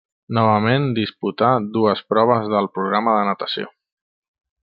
Novament 0.35 0.87
disputà 0.99 1.49
dues 1.75 2.01
proves 2.15 2.49
del 2.55 2.71
programa 2.79 3.17
de 3.19 3.27
natació. 3.31 3.71